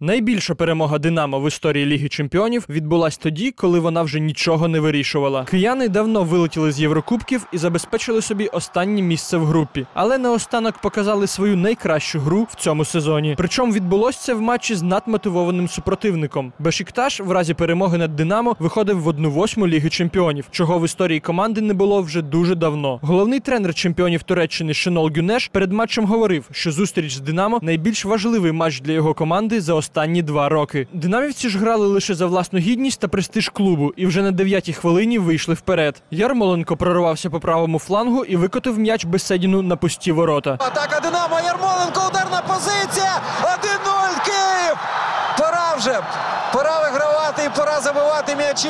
[0.00, 5.44] Найбільша перемога Динамо в історії Ліги Чемпіонів відбулась тоді, коли вона вже нічого не вирішувала.
[5.44, 11.26] Кияни давно вилетіли з Єврокубків і забезпечили собі останнє місце в групі, але наостанок показали
[11.26, 13.34] свою найкращу гру в цьому сезоні.
[13.38, 16.52] Причому відбулося це в матчі з надмотивованим супротивником.
[16.58, 21.20] Бешікташ в разі перемоги над Динамо виходив в одну восьму Ліги Чемпіонів, чого в історії
[21.20, 22.98] команди не було вже дуже давно.
[23.02, 28.52] Головний тренер чемпіонів Туреччини Шенол Гюнеш перед матчем говорив, що зустріч з Динамо найбільш важливий
[28.52, 30.86] матч для його команди за останні два роки.
[30.92, 35.18] Динамівці ж грали лише за власну гідність та престиж клубу, і вже на дев'ятій хвилині
[35.18, 36.02] вийшли вперед.
[36.10, 40.50] Ярмоленко прорвався по правому флангу і викотив м'яч Беседіну на пусті ворота.
[40.50, 43.20] Атака Динамо, Ярмоленко, ударна позиція.
[43.42, 44.76] 1-0 Київ.
[45.38, 46.00] Пора вже.
[46.52, 48.68] Пора вигравати і пора забивати м'ячі.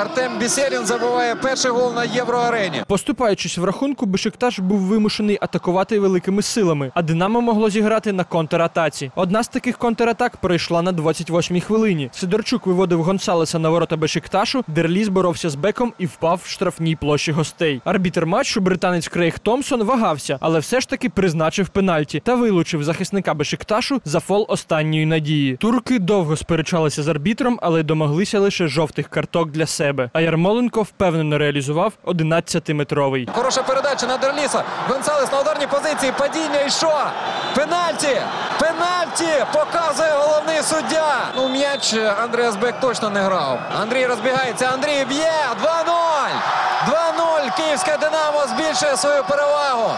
[0.00, 2.82] Артем Бєсєдін забиває перший гол на євроарені.
[2.88, 9.10] Поступаючись в рахунку, Бешикташ був вимушений атакувати великими силами, а Динамо могло зіграти на контратаці.
[9.14, 12.10] Одна з таких контратак пройшла на 28-й хвилині.
[12.12, 17.32] Сидорчук виводив Гонсалеса на ворота Бешикташу, Дерліс боровся з беком і впав в штрафній площі
[17.32, 17.80] гостей.
[17.84, 23.34] Арбітер матчу, британець Крейг Томпсон, вагався, але все ж таки призначив пенальті та вилучив захисника
[23.34, 25.56] Бешикташу за фол останньої надії.
[25.56, 29.85] Турки довго сперечалися з арбітром, але домоглися лише жовтих карток для себе.
[30.12, 33.28] А Ярмоленко впевнено реалізував 11-метровий.
[33.34, 34.62] Хороша передача на Дерліса.
[34.88, 36.12] Гонсалес на ударній позиції.
[36.18, 36.92] Падіння і що?
[37.54, 38.20] Пенальті!
[38.60, 39.44] Пенальті!
[39.52, 41.16] Показує головний суддя.
[41.36, 43.58] Ну, м'яч Андреас Бек точно не грав.
[43.80, 44.70] Андрій розбігається.
[44.72, 45.32] Андрій б'є.
[45.62, 46.88] 2-0!
[46.88, 47.56] 2-0.
[47.56, 49.90] Київське Динамо збільшує свою перевагу.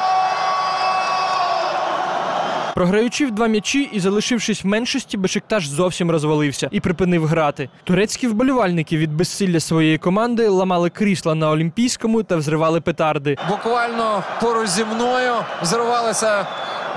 [2.79, 7.69] Програючи в два м'ячі і залишившись в меншості, Бешикташ зовсім розвалився і припинив грати.
[7.85, 13.37] Турецькі вболівальники від безсилля своєї команди ламали крісла на Олімпійському та взривали петарди.
[13.48, 16.47] Буквально поруч зі мною зривалася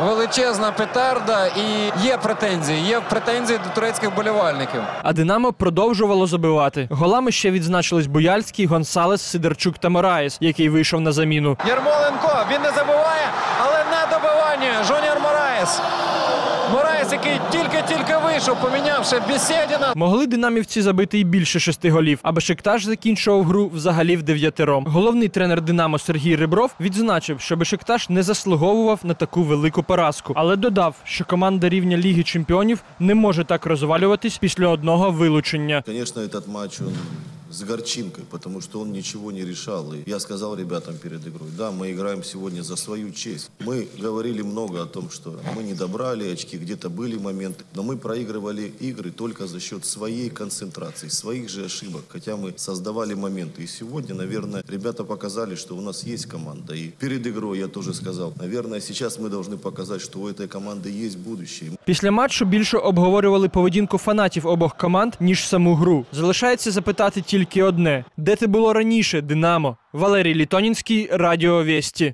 [0.01, 2.81] величезна петарда і є претензії.
[2.81, 4.81] Є претензії до турецьких болівальників.
[5.03, 6.87] А Динамо продовжувало забивати.
[6.91, 11.57] Голами ще відзначились Бояльський, Гонсалес, Сидорчук та Мораєс, який вийшов на заміну.
[11.67, 12.77] Ярмоленко він не на
[14.11, 15.81] добивання Жуніор Мораєс.
[16.71, 19.93] Мораєс, який тільки-тільки вийшов, помінявши Бісєдіна.
[19.95, 24.85] Могли динамівці забити і більше шести голів, а Бешикташ закінчував гру взагалі в дев'ятером.
[24.87, 30.55] Головний тренер Динамо Сергій Рибров відзначив, що Бешикташ не заслуговував на таку велику поразку, але
[30.55, 35.83] додав, що команда рівня Ліги Чемпіонів не може так розвалюватись після одного вилучення.
[35.85, 36.93] Конечно, этот матч, он
[37.51, 39.93] с горчинкой, потому что он ничего не решал.
[39.93, 43.49] И я сказал ребятам перед игрой, да, мы играем сегодня за свою честь.
[43.59, 47.97] Мы говорили много о том, что мы не добрали очки, где-то были моменты, но мы
[47.97, 53.63] проигрывали игры только за счет своей концентрации, своих же ошибок, хотя мы создавали моменты.
[53.63, 56.73] И сегодня, наверное, ребята показали, что у нас есть команда.
[56.73, 60.89] И перед игрой я тоже сказал, наверное, сейчас мы должны показать, что у этой команды
[60.89, 61.71] есть будущее.
[61.91, 66.05] Після матчу більше обговорювали поведінку фанатів обох команд ніж саму гру.
[66.11, 69.77] Залишається запитати тільки одне: де ти було раніше, Динамо?
[69.93, 72.09] Валерій Літонінський, Радіо Вєсті.